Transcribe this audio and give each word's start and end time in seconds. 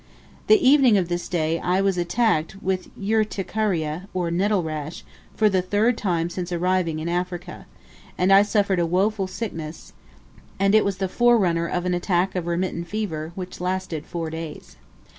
The 0.47 0.57
evening 0.67 0.97
of 0.97 1.09
this 1.09 1.27
day 1.27 1.59
I 1.59 1.79
was 1.79 1.95
attacked 1.95 2.55
with 2.59 2.89
urticaria, 2.97 4.07
or 4.15 4.31
"nettle 4.31 4.63
rash," 4.63 5.03
for 5.35 5.47
the 5.47 5.61
third 5.61 5.95
time 5.95 6.27
since 6.27 6.51
arriving 6.51 6.97
in 6.97 7.07
Africa, 7.07 7.67
and 8.17 8.33
I 8.33 8.41
suffered 8.41 8.79
a 8.79 8.85
woeful 8.87 9.27
sickness; 9.27 9.93
and 10.59 10.73
it 10.73 10.83
was 10.83 10.97
the 10.97 11.07
forerunner 11.07 11.67
of 11.67 11.85
an 11.85 11.93
attack 11.93 12.35
of 12.35 12.47
remittent 12.47 12.87
fever, 12.87 13.31
which 13.35 13.61
lasted 13.61 14.07
four 14.07 14.31
days. 14.31 14.75